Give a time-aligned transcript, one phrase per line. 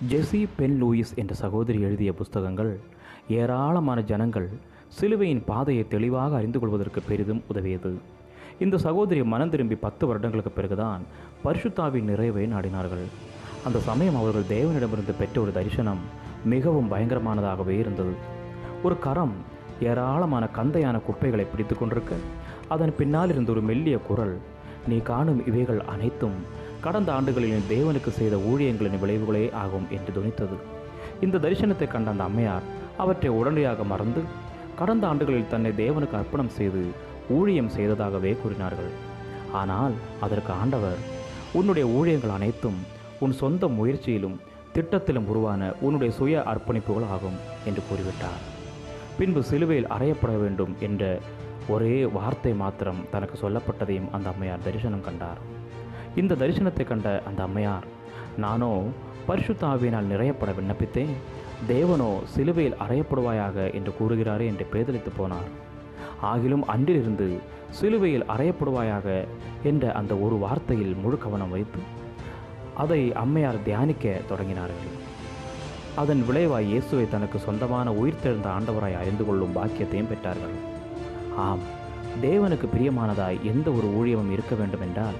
[0.00, 2.80] ஜெசி pen Lewis என்ற சகோதரி எழுதிய புஸ்தகங்கள்
[3.28, 4.48] ஏராளமான ஜனங்கள்
[4.88, 7.92] சிலுவையின் பாதையை தெளிவாக அறிந்து கொள்வதற்கு பெரிதும் உதவியது.
[8.58, 11.02] இந்த சகோதரி மனம் திரும்பி பத்து வருடங்களுக்கு பிறகுதான்
[11.44, 13.06] பரிசுத்தாவின் நிறைவை நாடினார்கள்.
[13.64, 16.02] அந்த சமயம் அவர்கள் தேவனிடமிருந்து பெற்ற ஒரு தரிசனம்
[16.44, 18.12] மிகவும் பயங்கரமானதாகவே இருந்தது.
[18.82, 19.34] ஒரு கரம்
[19.80, 22.14] ஏராளமான கந்தையான குப்பைகளை பிடித்து கொண்டிருக்க
[22.68, 24.36] அதன் பின்னால் இருந்த ஒரு மெல்லிய குரல்
[24.88, 30.56] நீ காணும் இவைகள் அனைத்தும் கடந்த ஆண்டுகளில் தேவனுக்கு செய்த ஊழியங்களின் விளைவுகளே ஆகும் என்று துணித்தது.
[31.24, 32.66] இந்த தரிசனத்தை கண்ட அந்த அம்மையார்
[33.02, 34.22] அவற்றை உடனடியாக மறந்து
[34.80, 36.82] கடந்த ஆண்டுகளில் தன்னை தேவனுக்கு அர்ப்பணம் செய்து
[37.36, 38.90] ஊழியம் செய்ததாகவே கூறினார்கள்.
[39.60, 39.94] ஆனால்
[40.26, 41.00] அதற்கு ஆண்டவர்
[41.58, 42.78] உன்னுடைய ஊழியங்கள் அனைத்தும்
[43.24, 44.36] உன் சொந்த முயற்சியிலும்
[44.76, 48.42] திட்டத்திலும் உருவான உன்னுடைய சுய அர்ப்பணிப்புகள் ஆகும் என்று கூறிவிட்டார்.
[49.18, 51.04] பின்பு சிலுவையில் அறையப்பட வேண்டும் என்ற
[51.74, 55.40] ஒரே வார்த்தை மாத்திரம் தனக்கு சொல்லப்பட்டதையும் அந்த அம்மையார் தரிசனம் கண்டார்.
[56.20, 57.86] இந்த தரிசனத்தை கண்ட அந்த அம்மையார்
[58.44, 58.70] நானோ
[59.28, 61.12] பரிசுத்தாவினால் நிறையப்பட விண்ணப்பித்தேன்.
[61.70, 65.50] தேவனோ சிலுவையில் அறையப்படுவாயாக என்று கூறுகிறாரே என்று பேதலித்து போனார்.
[66.30, 67.26] ஆகிலும் அன்றிலிருந்து
[67.78, 69.06] சிலுவையில் அறையப்படுவாயாக
[69.70, 71.82] என்ற அந்த ஒரு வார்த்தையில் முழு கவனம் வைத்து
[72.82, 74.96] அதை அம்மையார் தியானிக்க தொடங்கினார்கள்.
[76.02, 80.56] அதன் விளைவாய் இயேசுவை தனக்கு சொந்தமான உயிர்த்தெழுந்த ஆண்டவராய் அறிந்து கொள்ளும் பாக்கியத்தையும் பெற்றார்கள்.
[81.46, 81.64] ஆம்
[82.26, 85.18] தேவனுக்கு பிரியமானதாய் எந்த ஒரு ஊழியமும் இருக்க வேண்டும் என்றால்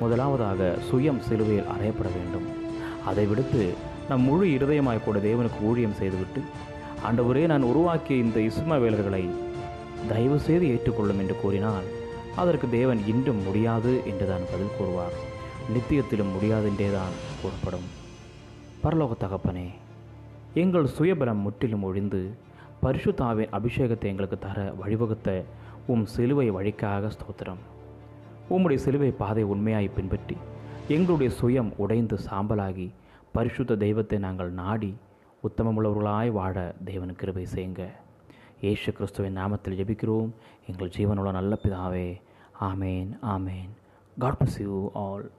[0.00, 2.46] முதலாவதாக சுயம் சிலுவையில் அறையப்பட வேண்டும்.
[3.10, 3.62] அதை விடுத்து
[4.08, 6.40] நம் முழு இருதயமாய் கூட தேவனுக்கு ஊழியம் செய்துவிட்டு
[7.08, 9.24] ஆண்டவரே நான் உருவாக்கிய இந்த இஸ்மவேலர்களை
[10.10, 11.88] தயவு செய்து ஏற்றுக்கொள்ளும் என்று கூறினால்
[12.42, 15.16] அதற்கு தேவன் இன்றும் முடியாது என்று தான் பதில் கூறுவார்.
[15.74, 17.86] நித்தியத்திலும் முடியாதென்றே தான் கூறப்படும்.
[18.82, 19.66] பரலோக தகப்பனே
[20.62, 22.20] எங்கள் சுயபலம் முற்றிலும் ஒழிந்து
[22.84, 25.28] பரிசுத்தாவின் அபிஷேகத்தை எங்களுக்கு தர வழிவகுத்த
[25.92, 27.62] உம் சிலுவை வழிக்காக ஸ்தோத்திரம்.
[28.50, 30.36] உம்முடைய சிலுவை பாதை உண்மையாய் பின்பற்றி
[30.88, 32.90] எங்களுடைய சுயம் உடைந்து சாம்பலாகி
[33.32, 34.96] பரிசுத்த தெய்வத்தை நாங்கள் நாடி
[35.42, 37.86] உத்தமமுள்ளவர்களாய் வாழ தேவன் கிருபை செய்யுங்க.
[38.60, 40.30] ஏசு கிறிஸ்துவின் நாமத்தில் ஜெபிக்கிறோம்.
[40.66, 42.20] எங்கள் ஜீவனுள்ள நல்ல பிதாவே
[42.60, 43.68] amen amen.
[44.18, 45.30] God bless all